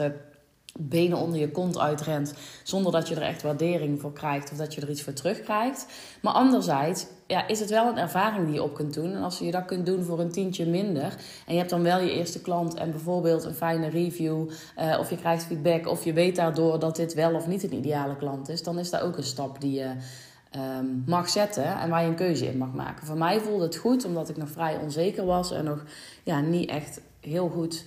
benen 0.79 1.19
onder 1.19 1.39
je 1.39 1.51
kont 1.51 1.79
uitrent 1.79 2.35
zonder 2.63 2.93
dat 2.93 3.09
je 3.09 3.15
er 3.15 3.23
echt 3.23 3.43
waardering 3.43 4.01
voor 4.01 4.13
krijgt 4.13 4.51
of 4.53 4.57
dat 4.57 4.75
je 4.75 4.81
er 4.81 4.91
iets 4.91 5.03
voor 5.03 5.13
terugkrijgt. 5.13 5.87
Maar 6.23 6.33
anderzijds 6.33 7.07
ja, 7.27 7.49
is 7.49 7.61
het 7.61 7.71
wel 7.71 7.89
een 7.89 7.99
ervaring 7.99 8.45
die 8.45 8.55
je 8.55 8.63
op 8.63 8.75
kunt 8.75 8.95
doen. 8.95 9.15
En 9.15 9.23
als 9.23 9.39
je 9.39 9.51
dat 9.51 9.65
kunt 9.65 9.87
doen 9.87 10.03
voor 10.03 10.21
een 10.21 10.33
tientje 10.33 10.67
minder 10.67 11.17
en 11.47 11.53
je 11.53 11.59
hebt 11.59 11.71
dan 11.71 11.83
wel 11.83 12.01
je 12.01 12.13
eerste 12.13 12.41
klant 12.41 12.75
en 12.75 12.91
bijvoorbeeld 12.91 13.45
een 13.45 13.55
fijne 13.55 13.89
review 13.89 14.51
uh, 14.79 14.97
of 14.99 15.11
je 15.11 15.17
krijgt 15.17 15.45
feedback 15.45 15.87
of 15.87 16.05
je 16.05 16.13
weet 16.13 16.37
daardoor 16.37 16.79
dat 16.79 16.97
dit 16.97 17.15
wel 17.15 17.35
of 17.35 17.47
niet 17.47 17.63
een 17.63 17.75
ideale 17.75 18.17
klant 18.17 18.49
is, 18.49 18.63
dan 18.63 18.79
is 18.79 18.91
dat 18.91 19.01
ook 19.01 19.17
een 19.17 19.23
stap 19.23 19.61
die 19.61 19.73
je 19.73 19.91
um, 20.57 21.03
mag 21.07 21.29
zetten 21.29 21.79
en 21.79 21.91
waar 21.91 22.03
je 22.03 22.09
een 22.09 22.15
keuze 22.15 22.47
in 22.47 22.59
mag 22.59 22.73
maken. 22.73 23.07
Voor 23.07 23.19
mij 23.19 23.41
voelde 23.41 23.65
het 23.65 23.77
goed 23.77 24.05
omdat 24.05 24.29
ik 24.29 24.37
nog 24.37 24.51
vrij 24.51 24.79
onzeker 24.83 25.25
was 25.25 25.53
en 25.53 25.65
nog 25.65 25.85
ja, 26.23 26.41
niet 26.41 26.69
echt 26.69 27.01
heel 27.21 27.49
goed 27.49 27.85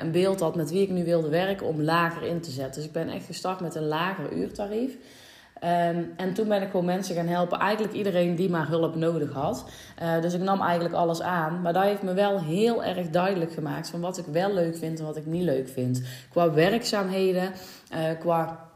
een 0.00 0.10
beeld 0.10 0.40
had 0.40 0.56
met 0.56 0.70
wie 0.70 0.82
ik 0.82 0.90
nu 0.90 1.04
wilde 1.04 1.28
werken 1.28 1.66
om 1.66 1.82
lager 1.82 2.22
in 2.22 2.40
te 2.40 2.50
zetten. 2.50 2.74
Dus 2.74 2.84
ik 2.84 2.92
ben 2.92 3.08
echt 3.08 3.26
gestart 3.26 3.60
met 3.60 3.74
een 3.74 3.86
lager 3.86 4.32
uurtarief. 4.32 4.96
Um, 5.64 6.12
en 6.16 6.34
toen 6.34 6.48
ben 6.48 6.62
ik 6.62 6.70
gewoon 6.70 6.84
mensen 6.84 7.14
gaan 7.14 7.26
helpen. 7.26 7.58
Eigenlijk 7.58 7.94
iedereen 7.94 8.34
die 8.34 8.50
maar 8.50 8.68
hulp 8.68 8.94
nodig 8.94 9.32
had. 9.32 9.64
Uh, 10.02 10.20
dus 10.20 10.34
ik 10.34 10.40
nam 10.40 10.60
eigenlijk 10.60 10.94
alles 10.94 11.22
aan. 11.22 11.62
Maar 11.62 11.72
dat 11.72 11.82
heeft 11.82 12.02
me 12.02 12.14
wel 12.14 12.40
heel 12.40 12.84
erg 12.84 13.10
duidelijk 13.10 13.52
gemaakt 13.52 13.90
van 13.90 14.00
wat 14.00 14.18
ik 14.18 14.24
wel 14.26 14.54
leuk 14.54 14.76
vind 14.76 14.98
en 14.98 15.04
wat 15.04 15.16
ik 15.16 15.26
niet 15.26 15.42
leuk 15.42 15.68
vind. 15.68 16.02
Qua 16.30 16.52
werkzaamheden, 16.52 17.52
uh, 17.94 18.18
qua 18.18 18.70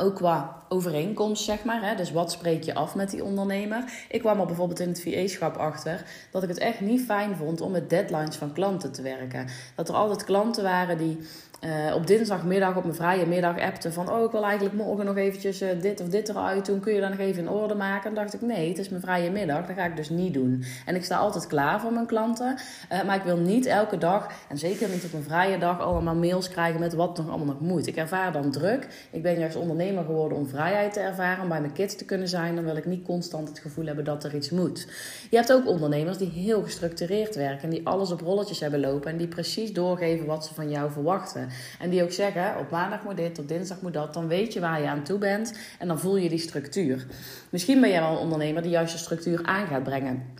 ook 0.00 0.14
qua 0.14 0.57
overeenkomst, 0.68 1.44
zeg 1.44 1.64
maar. 1.64 1.82
Hè? 1.82 1.94
Dus 1.94 2.12
wat 2.12 2.32
spreek 2.32 2.62
je 2.62 2.74
af 2.74 2.94
met 2.94 3.10
die 3.10 3.24
ondernemer? 3.24 3.84
Ik 4.08 4.20
kwam 4.20 4.40
er 4.40 4.46
bijvoorbeeld 4.46 4.80
in 4.80 4.88
het 4.88 5.02
VA-schap 5.02 5.56
achter 5.56 6.04
dat 6.30 6.42
ik 6.42 6.48
het 6.48 6.58
echt 6.58 6.80
niet 6.80 7.04
fijn 7.04 7.36
vond 7.36 7.60
om 7.60 7.70
met 7.70 7.90
deadlines 7.90 8.36
van 8.36 8.52
klanten 8.52 8.92
te 8.92 9.02
werken. 9.02 9.46
Dat 9.74 9.88
er 9.88 9.94
altijd 9.94 10.24
klanten 10.24 10.62
waren 10.62 10.98
die 10.98 11.18
uh, 11.64 11.94
op 11.94 12.06
dinsdagmiddag, 12.06 12.76
op 12.76 12.82
mijn 12.82 12.94
vrije 12.94 13.26
middag, 13.26 13.58
appte 13.58 13.92
van... 13.92 14.10
oh, 14.10 14.24
ik 14.24 14.30
wil 14.30 14.44
eigenlijk 14.44 14.74
morgen 14.74 15.04
nog 15.04 15.16
eventjes 15.16 15.62
uh, 15.62 15.68
dit 15.80 16.00
of 16.00 16.08
dit 16.08 16.28
eruit 16.28 16.66
doen. 16.66 16.80
Kun 16.80 16.94
je 16.94 17.00
dat 17.00 17.10
nog 17.10 17.18
even 17.18 17.42
in 17.42 17.48
orde 17.48 17.74
maken? 17.74 18.08
En 18.08 18.14
dacht 18.14 18.34
ik, 18.34 18.40
nee, 18.40 18.68
het 18.68 18.78
is 18.78 18.88
mijn 18.88 19.02
vrije 19.02 19.30
middag. 19.30 19.66
Dat 19.66 19.76
ga 19.76 19.84
ik 19.84 19.96
dus 19.96 20.08
niet 20.08 20.34
doen. 20.34 20.64
En 20.86 20.94
ik 20.94 21.04
sta 21.04 21.16
altijd 21.16 21.46
klaar 21.46 21.80
voor 21.80 21.92
mijn 21.92 22.06
klanten. 22.06 22.56
Uh, 22.92 23.04
maar 23.04 23.16
ik 23.16 23.22
wil 23.22 23.36
niet 23.36 23.66
elke 23.66 23.98
dag, 23.98 24.30
en 24.48 24.58
zeker 24.58 24.88
niet 24.88 25.04
op 25.04 25.12
een 25.12 25.22
vrije 25.22 25.58
dag... 25.58 25.80
allemaal 25.80 26.14
mails 26.14 26.48
krijgen 26.48 26.80
met 26.80 26.94
wat 26.94 27.16
nog 27.16 27.28
allemaal 27.28 27.46
nog 27.46 27.60
moet. 27.60 27.86
Ik 27.86 27.96
ervaar 27.96 28.32
dan 28.32 28.50
druk. 28.50 29.08
Ik 29.10 29.22
ben 29.22 29.38
juist 29.38 29.56
ondernemer 29.56 30.04
geworden 30.04 30.38
om 30.38 30.46
vrijheid 30.58 30.92
te 30.92 31.00
ervaren... 31.00 31.42
om 31.42 31.48
bij 31.48 31.60
mijn 31.60 31.72
kids 31.72 31.96
te 31.96 32.04
kunnen 32.04 32.28
zijn. 32.28 32.54
Dan 32.54 32.64
wil 32.64 32.76
ik 32.76 32.86
niet 32.86 33.04
constant 33.04 33.48
het 33.48 33.58
gevoel 33.58 33.86
hebben 33.86 34.04
dat 34.04 34.24
er 34.24 34.34
iets 34.34 34.50
moet. 34.50 34.86
Je 35.30 35.36
hebt 35.36 35.52
ook 35.52 35.66
ondernemers 35.66 36.18
die 36.18 36.30
heel 36.30 36.62
gestructureerd 36.62 37.34
werken... 37.34 37.62
en 37.62 37.70
die 37.70 37.86
alles 37.86 38.10
op 38.10 38.20
rolletjes 38.20 38.60
hebben 38.60 38.80
lopen... 38.80 39.10
en 39.10 39.16
die 39.16 39.28
precies 39.28 39.72
doorgeven 39.72 40.26
wat 40.26 40.44
ze 40.44 40.54
van 40.54 40.70
jou 40.70 40.90
verwachten. 40.90 41.48
En 41.78 41.90
die 41.90 42.02
ook 42.02 42.12
zeggen, 42.12 42.58
op 42.58 42.70
maandag 42.70 43.04
moet 43.04 43.16
dit, 43.16 43.38
op 43.38 43.48
dinsdag 43.48 43.80
moet 43.80 43.92
dat. 43.92 44.14
Dan 44.14 44.28
weet 44.28 44.52
je 44.52 44.60
waar 44.60 44.80
je 44.80 44.88
aan 44.88 45.04
toe 45.04 45.18
bent 45.18 45.58
en 45.78 45.88
dan 45.88 45.98
voel 45.98 46.16
je 46.16 46.28
die 46.28 46.38
structuur. 46.38 47.06
Misschien 47.50 47.80
ben 47.80 47.90
jij 47.90 48.00
wel 48.00 48.10
een 48.10 48.16
ondernemer 48.16 48.62
die 48.62 48.70
juist 48.70 48.92
de 48.92 48.98
structuur 48.98 49.44
aan 49.44 49.66
gaat 49.66 49.82
brengen 49.82 50.37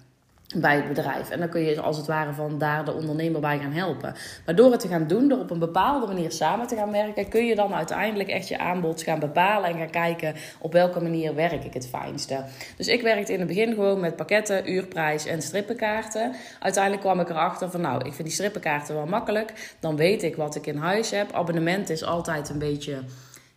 bij 0.57 0.77
het 0.77 0.89
bedrijf. 0.89 1.31
En 1.31 1.39
dan 1.39 1.49
kun 1.49 1.61
je 1.61 1.81
als 1.81 1.97
het 1.97 2.07
ware 2.07 2.33
van 2.33 2.59
daar 2.59 2.85
de 2.85 2.93
ondernemer 2.93 3.41
bij 3.41 3.59
gaan 3.59 3.73
helpen. 3.73 4.15
Maar 4.47 4.55
door 4.55 4.71
het 4.71 4.81
te 4.81 4.89
gaan 4.89 5.07
doen, 5.07 5.29
door 5.29 5.39
op 5.39 5.51
een 5.51 5.59
bepaalde 5.59 6.07
manier 6.07 6.33
samen 6.33 6.67
te 6.67 6.77
gaan 6.77 6.91
werken, 6.91 7.29
kun 7.29 7.47
je 7.47 7.55
dan 7.55 7.75
uiteindelijk 7.75 8.29
echt 8.29 8.49
je 8.49 8.59
aanbod 8.59 9.03
gaan 9.03 9.19
bepalen 9.19 9.71
en 9.71 9.77
gaan 9.77 9.91
kijken 9.91 10.35
op 10.59 10.73
welke 10.73 11.01
manier 11.01 11.35
werk 11.35 11.65
ik 11.65 11.75
het 11.75 11.89
fijnste. 11.89 12.45
Dus 12.77 12.87
ik 12.87 13.03
werkte 13.03 13.33
in 13.33 13.39
het 13.39 13.49
begin 13.49 13.75
gewoon 13.75 14.01
met 14.01 14.17
pakketten, 14.17 14.73
uurprijs 14.73 15.27
en 15.27 15.43
strippenkaarten. 15.43 16.35
Uiteindelijk 16.61 17.03
kwam 17.03 17.21
ik 17.21 17.29
erachter 17.29 17.71
van 17.71 17.81
nou, 17.81 17.99
ik 17.99 18.13
vind 18.13 18.25
die 18.25 18.37
strippenkaarten 18.37 18.95
wel 18.95 19.07
makkelijk. 19.07 19.75
Dan 19.81 19.97
weet 19.97 20.23
ik 20.23 20.37
wat 20.37 20.55
ik 20.55 20.67
in 20.67 20.77
huis 20.77 21.11
heb. 21.11 21.33
Abonnement 21.33 21.91
is 21.91 22.05
altijd 22.05 22.49
een 22.49 22.59
beetje 22.59 22.99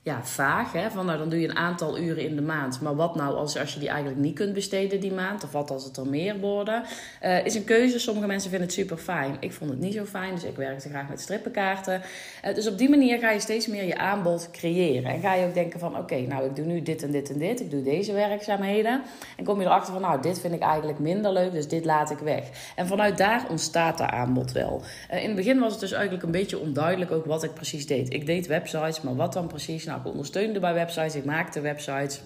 ja, 0.03 0.23
vaag. 0.23 0.71
Hè? 0.71 0.91
Van 0.91 1.05
nou, 1.05 1.17
dan 1.17 1.29
doe 1.29 1.39
je 1.39 1.49
een 1.49 1.55
aantal 1.55 1.99
uren 1.99 2.23
in 2.23 2.35
de 2.35 2.41
maand. 2.41 2.81
Maar 2.81 2.95
wat 2.95 3.15
nou 3.15 3.35
als, 3.35 3.57
als 3.57 3.73
je 3.73 3.79
die 3.79 3.89
eigenlijk 3.89 4.19
niet 4.19 4.35
kunt 4.35 4.53
besteden 4.53 4.99
die 4.99 5.11
maand? 5.11 5.43
Of 5.43 5.51
wat 5.51 5.71
als 5.71 5.83
het 5.83 5.97
er 5.97 6.07
meer 6.07 6.39
worden? 6.39 6.83
Uh, 7.23 7.45
is 7.45 7.55
een 7.55 7.63
keuze. 7.63 7.99
Sommige 7.99 8.27
mensen 8.27 8.49
vinden 8.49 8.67
het 8.67 8.77
super 8.77 8.97
fijn. 8.97 9.37
Ik 9.39 9.53
vond 9.53 9.69
het 9.69 9.79
niet 9.79 9.93
zo 9.93 10.05
fijn, 10.05 10.33
dus 10.33 10.43
ik 10.43 10.55
werkte 10.55 10.89
graag 10.89 11.09
met 11.09 11.21
strippenkaarten. 11.21 12.01
Uh, 12.45 12.55
dus 12.55 12.67
op 12.67 12.77
die 12.77 12.89
manier 12.89 13.19
ga 13.19 13.31
je 13.31 13.39
steeds 13.39 13.67
meer 13.67 13.83
je 13.83 13.97
aanbod 13.97 14.49
creëren. 14.51 15.11
En 15.11 15.19
ga 15.19 15.33
je 15.33 15.47
ook 15.47 15.53
denken 15.53 15.79
van 15.79 15.97
oké, 15.97 16.19
nou 16.19 16.45
ik 16.45 16.55
doe 16.55 16.65
nu 16.65 16.81
dit 16.81 17.03
en 17.03 17.11
dit 17.11 17.29
en 17.31 17.37
dit. 17.37 17.59
Ik 17.59 17.71
doe 17.71 17.83
deze 17.83 18.13
werkzaamheden. 18.13 19.01
En 19.37 19.43
kom 19.43 19.59
je 19.59 19.65
erachter 19.65 19.93
van 19.93 20.01
nou, 20.01 20.21
dit 20.21 20.39
vind 20.39 20.53
ik 20.53 20.61
eigenlijk 20.61 20.99
minder 20.99 21.33
leuk, 21.33 21.51
dus 21.51 21.67
dit 21.67 21.85
laat 21.85 22.11
ik 22.11 22.19
weg. 22.19 22.43
En 22.75 22.87
vanuit 22.87 23.17
daar 23.17 23.45
ontstaat 23.49 23.97
dat 23.97 24.09
aanbod 24.09 24.51
wel. 24.51 24.81
Uh, 25.11 25.21
in 25.21 25.27
het 25.27 25.35
begin 25.35 25.59
was 25.59 25.71
het 25.71 25.79
dus 25.79 25.91
eigenlijk 25.91 26.23
een 26.23 26.31
beetje 26.31 26.59
onduidelijk 26.59 27.11
ook 27.11 27.25
wat 27.25 27.43
ik 27.43 27.53
precies 27.53 27.87
deed. 27.87 28.13
Ik 28.13 28.25
deed 28.25 28.47
websites, 28.47 29.01
maar 29.01 29.15
wat 29.15 29.33
dan 29.33 29.47
precies? 29.47 29.89
Nou, 29.91 30.03
ik 30.03 30.09
ondersteunde 30.09 30.59
bij 30.59 30.73
websites, 30.73 31.15
ik 31.15 31.25
maakte 31.25 31.61
websites. 31.61 32.21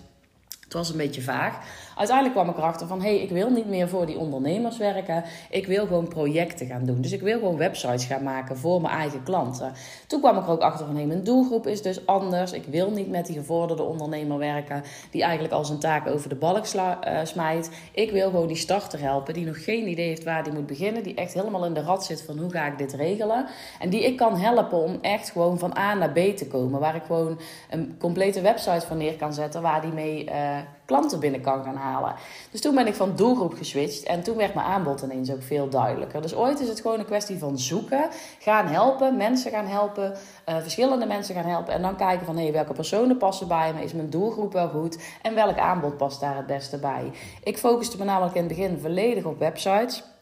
Het 0.65 0.73
was 0.73 0.89
een 0.89 0.97
beetje 0.97 1.21
vaag. 1.21 1.57
uiteindelijk 1.95 2.35
kwam 2.35 2.49
ik 2.49 2.57
erachter 2.57 2.87
van... 2.87 3.01
hé, 3.01 3.09
hey, 3.09 3.21
ik 3.21 3.29
wil 3.29 3.49
niet 3.49 3.67
meer 3.67 3.89
voor 3.89 4.05
die 4.05 4.17
ondernemers 4.17 4.77
werken. 4.77 5.23
Ik 5.49 5.67
wil 5.67 5.85
gewoon 5.87 6.07
projecten 6.07 6.67
gaan 6.67 6.85
doen. 6.85 7.01
Dus 7.01 7.11
ik 7.11 7.21
wil 7.21 7.39
gewoon 7.39 7.57
websites 7.57 8.05
gaan 8.05 8.23
maken 8.23 8.57
voor 8.57 8.81
mijn 8.81 8.93
eigen 8.93 9.23
klanten. 9.23 9.73
Toen 10.07 10.19
kwam 10.19 10.37
ik 10.37 10.43
er 10.43 10.49
ook 10.49 10.61
achter 10.61 10.85
van... 10.85 10.95
hé, 10.95 11.01
hey, 11.01 11.07
mijn 11.07 11.23
doelgroep 11.23 11.67
is 11.67 11.81
dus 11.81 12.05
anders. 12.05 12.51
Ik 12.51 12.63
wil 12.69 12.91
niet 12.91 13.09
met 13.09 13.25
die 13.25 13.35
gevorderde 13.35 13.83
ondernemer 13.83 14.37
werken... 14.37 14.83
die 15.11 15.23
eigenlijk 15.23 15.53
al 15.53 15.65
zijn 15.65 15.79
taak 15.79 16.07
over 16.07 16.29
de 16.29 16.35
balk 16.35 16.65
sla, 16.65 16.99
uh, 17.07 17.19
smijt. 17.23 17.69
Ik 17.91 18.11
wil 18.11 18.29
gewoon 18.29 18.47
die 18.47 18.55
starter 18.55 18.99
helpen... 18.99 19.33
die 19.33 19.45
nog 19.45 19.63
geen 19.63 19.87
idee 19.87 20.07
heeft 20.07 20.23
waar 20.23 20.43
die 20.43 20.53
moet 20.53 20.67
beginnen. 20.67 21.03
Die 21.03 21.15
echt 21.15 21.33
helemaal 21.33 21.65
in 21.65 21.73
de 21.73 21.81
rat 21.81 22.05
zit 22.05 22.21
van 22.21 22.37
hoe 22.37 22.51
ga 22.51 22.65
ik 22.67 22.77
dit 22.77 22.93
regelen. 22.93 23.45
En 23.79 23.89
die 23.89 24.05
ik 24.05 24.17
kan 24.17 24.37
helpen 24.37 24.77
om 24.77 24.97
echt 25.01 25.29
gewoon 25.29 25.59
van 25.59 25.77
A 25.77 25.93
naar 25.93 26.11
B 26.11 26.37
te 26.37 26.47
komen. 26.47 26.79
Waar 26.79 26.95
ik 26.95 27.03
gewoon 27.05 27.39
een 27.69 27.95
complete 27.99 28.41
website 28.41 28.87
van 28.87 28.97
neer 28.97 29.15
kan 29.15 29.33
zetten 29.33 29.61
waar 29.61 29.81
die 29.81 29.91
mee 29.91 30.25
uh, 30.25 30.54
klanten 30.85 31.19
binnen 31.19 31.41
kan 31.41 31.63
gaan 31.63 31.75
halen. 31.75 32.13
Dus 32.51 32.61
toen 32.61 32.75
ben 32.75 32.87
ik 32.87 32.95
van 32.95 33.15
doelgroep 33.15 33.53
geswitcht 33.53 34.03
en 34.03 34.23
toen 34.23 34.37
werd 34.37 34.53
mijn 34.53 34.67
aanbod 34.67 35.01
ineens 35.01 35.31
ook 35.31 35.43
veel 35.43 35.69
duidelijker. 35.69 36.21
Dus 36.21 36.35
ooit 36.35 36.59
is 36.59 36.67
het 36.67 36.79
gewoon 36.79 36.99
een 36.99 37.05
kwestie 37.05 37.37
van 37.37 37.59
zoeken, 37.59 38.07
gaan 38.39 38.67
helpen, 38.67 39.17
mensen 39.17 39.51
gaan 39.51 39.65
helpen, 39.65 40.13
uh, 40.49 40.55
verschillende 40.57 41.05
mensen 41.05 41.35
gaan 41.35 41.49
helpen 41.49 41.73
en 41.73 41.81
dan 41.81 41.95
kijken 41.95 42.25
van 42.25 42.35
hé, 42.35 42.43
hey, 42.43 42.51
welke 42.51 42.73
personen 42.73 43.17
passen 43.17 43.47
bij 43.47 43.73
me, 43.73 43.83
is 43.83 43.93
mijn 43.93 44.09
doelgroep 44.09 44.53
wel 44.53 44.69
goed 44.69 44.97
en 45.21 45.35
welk 45.35 45.57
aanbod 45.57 45.97
past 45.97 46.19
daar 46.19 46.35
het 46.35 46.47
beste 46.47 46.77
bij. 46.77 47.11
Ik 47.43 47.57
focuste 47.57 47.97
me 47.97 48.03
namelijk 48.03 48.35
in 48.35 48.43
het 48.43 48.55
begin 48.55 48.79
volledig 48.79 49.23
op 49.23 49.39
websites. 49.39 50.14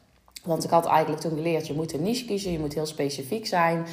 Want 0.44 0.64
ik 0.64 0.70
had 0.70 0.86
eigenlijk 0.86 1.22
toen 1.22 1.36
geleerd, 1.36 1.68
je 1.68 1.74
moet 1.74 1.94
een 1.94 2.04
niche 2.04 2.26
kiezen, 2.26 2.52
je 2.52 2.60
moet 2.60 2.74
heel 2.74 2.86
specifiek 2.86 3.46
zijn. 3.46 3.86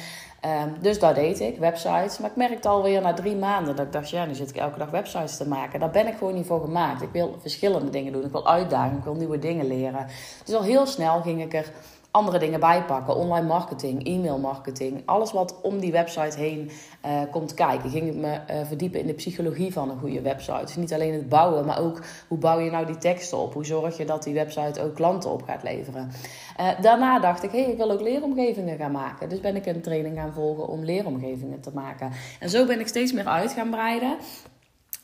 Um, 0.45 0.75
dus 0.81 0.99
dat 0.99 1.15
deed 1.15 1.39
ik, 1.39 1.57
websites. 1.57 2.17
Maar 2.17 2.29
ik 2.29 2.35
merkte 2.35 2.67
alweer 2.67 3.01
na 3.01 3.13
drie 3.13 3.35
maanden 3.35 3.75
dat 3.75 3.85
ik 3.85 3.91
dacht, 3.91 4.09
ja, 4.09 4.25
nu 4.25 4.33
zit 4.33 4.49
ik 4.49 4.55
elke 4.55 4.77
dag 4.77 4.89
websites 4.89 5.37
te 5.37 5.47
maken. 5.47 5.79
Daar 5.79 5.89
ben 5.89 6.07
ik 6.07 6.17
gewoon 6.17 6.33
niet 6.33 6.45
voor 6.45 6.61
gemaakt. 6.61 7.01
Ik 7.01 7.09
wil 7.11 7.37
verschillende 7.41 7.89
dingen 7.89 8.13
doen. 8.13 8.25
Ik 8.25 8.31
wil 8.31 8.47
uitdagen, 8.47 8.97
ik 8.97 9.03
wil 9.03 9.13
nieuwe 9.13 9.39
dingen 9.39 9.67
leren. 9.67 10.07
Dus 10.45 10.55
al 10.55 10.63
heel 10.63 10.85
snel 10.85 11.21
ging 11.21 11.41
ik 11.41 11.53
er 11.53 11.71
andere 12.11 12.39
dingen 12.39 12.59
bijpakken. 12.59 13.15
Online 13.15 13.47
marketing, 13.47 14.05
e-mail 14.05 14.37
marketing. 14.37 15.01
Alles 15.05 15.31
wat 15.31 15.61
om 15.61 15.79
die 15.79 15.91
website 15.91 16.37
heen 16.39 16.71
uh, 17.05 17.21
komt 17.31 17.53
kijken. 17.53 17.89
Ging 17.89 18.07
ik 18.07 18.15
me 18.15 18.39
uh, 18.49 18.65
verdiepen 18.67 18.99
in 18.99 19.07
de 19.07 19.13
psychologie 19.13 19.73
van 19.73 19.89
een 19.89 19.99
goede 19.99 20.21
website. 20.21 20.65
Dus 20.65 20.75
niet 20.75 20.93
alleen 20.93 21.13
het 21.13 21.29
bouwen, 21.29 21.65
maar 21.65 21.79
ook 21.79 22.01
hoe 22.27 22.37
bouw 22.37 22.59
je 22.59 22.71
nou 22.71 22.85
die 22.85 22.97
teksten 22.97 23.37
op? 23.37 23.53
Hoe 23.53 23.65
zorg 23.65 23.97
je 23.97 24.05
dat 24.05 24.23
die 24.23 24.33
website 24.33 24.81
ook 24.81 24.95
klanten 24.95 25.31
op 25.31 25.43
gaat 25.43 25.63
leveren? 25.63 26.11
Uh, 26.59 26.67
daarna 26.81 27.19
dacht 27.19 27.43
ik, 27.43 27.51
hé, 27.51 27.61
hey, 27.61 27.71
ik 27.71 27.77
wil 27.77 27.91
ook 27.91 28.01
leeromgevingen 28.01 28.77
gaan 28.77 28.91
maken. 28.91 29.29
Dus 29.29 29.39
ben 29.39 29.55
ik 29.55 29.65
een 29.65 29.81
training 29.81 30.17
gaan 30.17 30.33
volgen 30.33 30.67
om 30.67 30.83
leeromgevingen 30.83 31.61
te 31.61 31.71
maken. 31.73 32.11
En 32.39 32.49
zo 32.49 32.65
ben 32.65 32.79
ik 32.79 32.87
steeds 32.87 33.11
meer 33.11 33.27
uit 33.27 33.51
gaan 33.51 33.69
breiden 33.69 34.17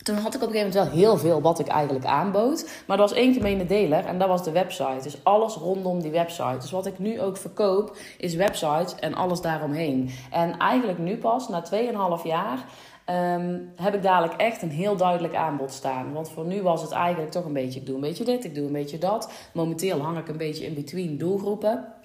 toen 0.08 0.18
had 0.18 0.36
ik 0.36 0.42
op 0.42 0.48
een 0.48 0.54
gegeven 0.54 0.78
moment 0.78 0.94
wel 0.94 1.02
heel 1.02 1.18
veel 1.18 1.42
wat 1.42 1.60
ik 1.60 1.68
eigenlijk 1.68 2.06
aanbood. 2.06 2.70
Maar 2.88 2.98
er 2.98 3.04
was 3.04 3.14
één 3.14 3.34
gemene 3.34 3.66
deler 3.66 4.06
en 4.06 4.20
dat 4.20 4.28
was 4.28 4.44
de 4.44 4.52
website. 4.52 5.04
Dus 5.04 5.24
alles 5.24 5.56
rondom 5.56 6.02
die 6.02 6.12
website. 6.12 6.58
Dus 6.60 6.72
wat 6.72 6.86
ik 6.86 7.00
nu 7.00 7.22
ook 7.22 7.38
verkoop 7.38 7.98
is 8.18 8.36
websites 8.36 8.96
en 8.96 9.14
alles 9.14 9.42
daaromheen. 9.42 10.10
En 10.32 10.58
eigenlijk 10.58 10.98
nu 10.98 11.18
pas, 11.18 11.50
na 11.50 11.64
2,5 12.20 12.24
jaar... 12.24 12.66
Um, 13.10 13.72
heb 13.76 13.96
ik 13.96 14.04
dadelijk 14.04 14.34
echt 14.34 14.62
een 14.62 14.70
heel 14.70 14.96
duidelijk 14.96 15.36
aanbod 15.36 15.72
staan. 15.72 16.14
Want 16.14 16.30
voor 16.30 16.46
nu 16.46 16.62
was 16.62 16.82
het 16.82 16.92
eigenlijk 16.92 17.32
toch 17.32 17.46
een 17.46 17.54
beetje: 17.54 17.80
ik 17.80 17.86
doe 17.86 17.96
een 17.96 18.02
beetje 18.02 18.24
dit, 18.24 18.46
ik 18.46 18.56
doe 18.56 18.66
een 18.66 18.72
beetje 18.72 18.98
dat. 18.98 19.32
Momenteel 19.54 20.02
hang 20.02 20.18
ik 20.18 20.28
een 20.28 20.38
beetje 20.38 20.66
in 20.66 20.74
between 20.74 21.18
doelgroepen. 21.18 21.97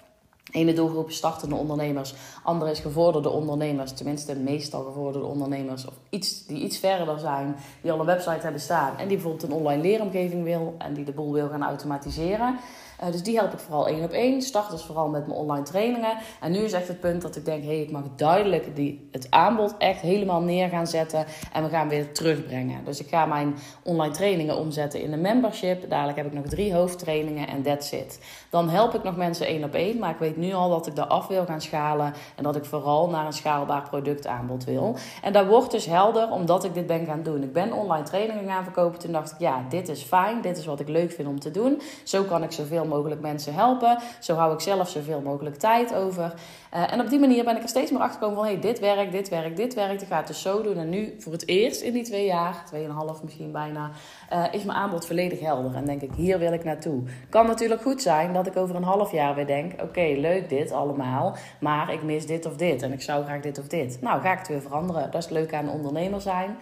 Ene 0.53 0.73
doelgroep 0.73 1.09
is 1.09 1.15
startende 1.15 1.55
ondernemers, 1.55 2.13
andere 2.43 2.71
is 2.71 2.79
gevorderde 2.79 3.29
ondernemers, 3.29 3.93
tenminste 3.93 4.35
meestal 4.35 4.83
gevorderde 4.83 5.27
ondernemers, 5.27 5.85
of 5.85 5.93
iets, 6.09 6.45
die 6.45 6.63
iets 6.63 6.77
verder 6.77 7.19
zijn, 7.19 7.55
die 7.81 7.91
al 7.91 7.99
een 7.99 8.05
website 8.05 8.39
hebben 8.41 8.61
staan 8.61 8.97
en 8.97 9.07
die 9.07 9.17
bijvoorbeeld 9.17 9.43
een 9.43 9.57
online 9.57 9.81
leeromgeving 9.81 10.43
wil 10.43 10.75
en 10.77 10.93
die 10.93 11.05
de 11.05 11.11
boel 11.11 11.33
wil 11.33 11.49
gaan 11.49 11.63
automatiseren. 11.63 12.59
Uh, 13.03 13.11
dus 13.11 13.23
die 13.23 13.37
help 13.37 13.53
ik 13.53 13.59
vooral 13.59 13.87
één 13.87 14.03
op 14.03 14.11
één. 14.11 14.41
Start 14.41 14.71
dus 14.71 14.83
vooral 14.83 15.07
met 15.07 15.27
mijn 15.27 15.39
online 15.39 15.65
trainingen. 15.65 16.17
En 16.41 16.51
nu 16.51 16.57
is 16.57 16.73
echt 16.73 16.87
het 16.87 16.99
punt 16.99 17.21
dat 17.21 17.35
ik 17.35 17.45
denk: 17.45 17.63
hé, 17.63 17.69
hey, 17.69 17.81
ik 17.81 17.91
mag 17.91 18.03
duidelijk 18.15 18.75
die, 18.75 19.07
het 19.11 19.27
aanbod 19.29 19.75
echt 19.77 20.01
helemaal 20.01 20.41
neer 20.41 20.69
gaan 20.69 20.87
zetten. 20.87 21.25
En 21.53 21.63
we 21.63 21.69
gaan 21.69 21.89
weer 21.89 22.13
terugbrengen. 22.13 22.85
Dus 22.85 22.99
ik 22.99 23.07
ga 23.07 23.25
mijn 23.25 23.55
online 23.83 24.13
trainingen 24.13 24.57
omzetten 24.57 25.01
in 25.01 25.13
een 25.13 25.21
membership. 25.21 25.89
Dadelijk 25.89 26.17
heb 26.17 26.25
ik 26.25 26.33
nog 26.33 26.45
drie 26.45 26.73
hoofdtrainingen 26.73 27.47
en 27.47 27.63
that's 27.63 27.91
it. 27.91 28.19
Dan 28.49 28.69
help 28.69 28.93
ik 28.93 29.03
nog 29.03 29.15
mensen 29.15 29.47
één 29.47 29.63
op 29.63 29.73
één. 29.73 29.99
Maar 29.99 30.09
ik 30.09 30.19
weet 30.19 30.37
nu 30.37 30.53
al 30.53 30.69
dat 30.69 30.87
ik 30.87 30.95
daar 30.95 31.07
af 31.07 31.27
wil 31.27 31.45
gaan 31.45 31.61
schalen. 31.61 32.13
En 32.35 32.43
dat 32.43 32.55
ik 32.55 32.65
vooral 32.65 33.09
naar 33.09 33.25
een 33.25 33.33
schaalbaar 33.33 33.89
productaanbod 33.89 34.63
wil. 34.63 34.95
En 35.21 35.33
dat 35.33 35.47
wordt 35.47 35.71
dus 35.71 35.85
helder 35.85 36.31
omdat 36.31 36.63
ik 36.63 36.73
dit 36.73 36.87
ben 36.87 37.05
gaan 37.05 37.23
doen. 37.23 37.43
Ik 37.43 37.53
ben 37.53 37.73
online 37.73 38.05
trainingen 38.05 38.47
gaan 38.47 38.63
verkopen. 38.63 38.99
Toen 38.99 39.11
dacht 39.11 39.31
ik: 39.31 39.39
ja, 39.39 39.65
dit 39.69 39.89
is 39.89 40.01
fijn. 40.01 40.41
Dit 40.41 40.57
is 40.57 40.65
wat 40.65 40.79
ik 40.79 40.87
leuk 40.87 41.11
vind 41.11 41.27
om 41.27 41.39
te 41.39 41.51
doen. 41.51 41.81
Zo 42.03 42.23
kan 42.23 42.43
ik 42.43 42.51
zoveel 42.51 42.73
mogelijk 42.75 42.91
mensen 43.19 43.53
helpen. 43.53 43.97
Zo 44.19 44.35
hou 44.35 44.53
ik 44.53 44.59
zelf 44.59 44.89
zoveel 44.89 45.21
mogelijk 45.21 45.55
tijd 45.55 45.93
over. 45.93 46.33
Uh, 46.73 46.93
en 46.93 47.01
op 47.01 47.09
die 47.09 47.19
manier 47.19 47.43
ben 47.43 47.55
ik 47.55 47.63
er 47.63 47.69
steeds 47.69 47.91
meer 47.91 48.01
achter 48.01 48.19
gekomen 48.19 48.37
van... 48.37 48.45
hey, 48.45 48.59
dit 48.59 48.79
werkt, 48.79 49.11
dit 49.11 49.29
werkt, 49.29 49.57
dit 49.57 49.73
werkt. 49.73 50.01
Ik 50.01 50.07
ga 50.07 50.17
het 50.17 50.27
dus 50.27 50.41
zo 50.41 50.61
doen. 50.61 50.77
En 50.77 50.89
nu, 50.89 51.15
voor 51.19 51.31
het 51.31 51.47
eerst 51.47 51.81
in 51.81 51.93
die 51.93 52.03
twee 52.03 52.25
jaar, 52.25 52.63
tweeënhalf 52.65 53.23
misschien 53.23 53.51
bijna... 53.51 53.91
Uh, 54.33 54.43
is 54.51 54.63
mijn 54.63 54.77
aanbod 54.77 55.05
volledig 55.05 55.39
helder. 55.39 55.75
En 55.75 55.85
denk 55.85 56.01
ik, 56.01 56.11
hier 56.15 56.39
wil 56.39 56.53
ik 56.53 56.63
naartoe. 56.63 57.03
Kan 57.29 57.45
natuurlijk 57.45 57.81
goed 57.81 58.01
zijn 58.01 58.33
dat 58.33 58.47
ik 58.47 58.57
over 58.57 58.75
een 58.75 58.83
half 58.83 59.11
jaar 59.11 59.35
weer 59.35 59.47
denk... 59.47 59.81
oké, 59.81 60.13
leuk 60.17 60.49
dit 60.49 60.71
allemaal, 60.71 61.35
maar 61.59 61.93
ik 61.93 62.03
mis 62.03 62.25
dit 62.25 62.45
of 62.45 62.55
dit. 62.55 62.81
En 62.81 62.93
ik 62.93 63.01
zou 63.01 63.23
graag 63.23 63.41
dit 63.41 63.59
of 63.59 63.67
dit. 63.67 63.97
Nou, 64.01 64.21
ga 64.21 64.31
ik 64.31 64.37
het 64.37 64.47
weer 64.47 64.61
veranderen. 64.61 65.03
Dat 65.03 65.21
is 65.21 65.29
het 65.29 65.33
leuke 65.33 65.55
aan 65.55 65.69
ondernemer 65.69 66.21
zijn. 66.21 66.57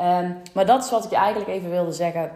Um, 0.00 0.36
maar 0.54 0.66
dat 0.66 0.84
is 0.84 0.90
wat 0.90 1.04
ik 1.04 1.10
je 1.10 1.16
eigenlijk 1.16 1.50
even 1.50 1.70
wilde 1.70 1.92
zeggen 1.92 2.30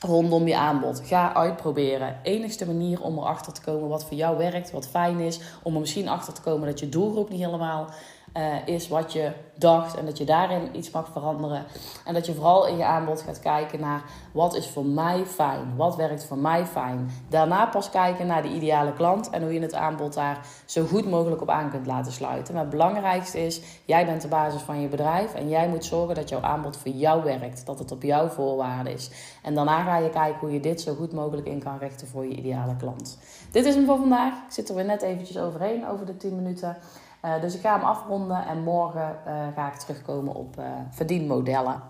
rondom 0.00 0.46
je 0.46 0.56
aanbod. 0.56 1.00
Ga 1.04 1.34
uitproberen. 1.34 2.18
Enigste 2.22 2.66
manier 2.66 3.02
om 3.02 3.18
erachter 3.18 3.52
te 3.52 3.60
komen 3.60 3.88
wat 3.88 4.04
voor 4.04 4.16
jou 4.16 4.36
werkt, 4.36 4.70
wat 4.70 4.88
fijn 4.88 5.18
is. 5.20 5.40
Om 5.62 5.74
er 5.74 5.80
misschien 5.80 6.08
achter 6.08 6.32
te 6.32 6.40
komen 6.40 6.66
dat 6.68 6.80
je 6.80 6.88
doelgroep 6.88 7.30
niet 7.30 7.44
helemaal 7.44 7.88
uh, 8.36 8.66
is 8.66 8.88
wat 8.88 9.12
je 9.12 9.32
dacht 9.58 9.96
en 9.96 10.04
dat 10.04 10.18
je 10.18 10.24
daarin 10.24 10.76
iets 10.76 10.90
mag 10.90 11.08
veranderen. 11.12 11.64
En 12.04 12.14
dat 12.14 12.26
je 12.26 12.34
vooral 12.34 12.66
in 12.66 12.76
je 12.76 12.84
aanbod 12.84 13.22
gaat 13.22 13.40
kijken 13.40 13.80
naar 13.80 14.02
wat 14.32 14.54
is 14.54 14.68
voor 14.68 14.86
mij 14.86 15.24
fijn, 15.26 15.76
wat 15.76 15.96
werkt 15.96 16.24
voor 16.24 16.38
mij 16.38 16.66
fijn. 16.66 17.10
Daarna 17.28 17.66
pas 17.66 17.90
kijken 17.90 18.26
naar 18.26 18.42
de 18.42 18.48
ideale 18.48 18.92
klant 18.92 19.30
en 19.30 19.42
hoe 19.42 19.52
je 19.52 19.60
het 19.60 19.74
aanbod 19.74 20.14
daar 20.14 20.46
zo 20.64 20.86
goed 20.86 21.10
mogelijk 21.10 21.42
op 21.42 21.50
aan 21.50 21.70
kunt 21.70 21.86
laten 21.86 22.12
sluiten. 22.12 22.54
Maar 22.54 22.62
het 22.62 22.72
belangrijkste 22.72 23.46
is, 23.46 23.60
jij 23.84 24.06
bent 24.06 24.22
de 24.22 24.28
basis 24.28 24.62
van 24.62 24.80
je 24.80 24.88
bedrijf 24.88 25.34
en 25.34 25.48
jij 25.48 25.68
moet 25.68 25.84
zorgen 25.84 26.14
dat 26.14 26.28
jouw 26.28 26.42
aanbod 26.42 26.76
voor 26.76 26.90
jou 26.90 27.24
werkt, 27.24 27.66
dat 27.66 27.78
het 27.78 27.92
op 27.92 28.02
jouw 28.02 28.28
voorwaarden 28.28 28.92
is. 28.92 29.10
En 29.42 29.54
daarna 29.54 29.82
ga 29.84 29.96
je 29.96 30.10
kijken 30.10 30.40
hoe 30.40 30.52
je 30.52 30.60
dit 30.60 30.80
zo 30.80 30.94
goed 30.94 31.12
mogelijk 31.12 31.46
in 31.46 31.62
kan 31.62 31.78
richten 31.78 32.08
voor 32.08 32.26
je 32.26 32.34
ideale 32.34 32.76
klant. 32.76 33.18
Dit 33.50 33.64
is 33.64 33.74
hem 33.74 33.86
voor 33.86 33.96
vandaag. 33.96 34.32
Ik 34.32 34.52
zit 34.52 34.68
er 34.68 34.74
weer 34.74 34.84
net 34.84 35.02
eventjes 35.02 35.38
overheen 35.38 35.88
over 35.88 36.06
de 36.06 36.16
10 36.16 36.36
minuten. 36.36 36.76
Uh, 37.24 37.40
dus 37.40 37.54
ik 37.54 37.60
ga 37.60 37.74
hem 37.74 37.84
afronden 37.84 38.46
en 38.46 38.62
morgen 38.62 39.16
uh, 39.26 39.32
ga 39.54 39.66
ik 39.66 39.74
terugkomen 39.74 40.34
op 40.34 40.58
uh, 40.58 40.64
verdienmodellen. 40.90 41.82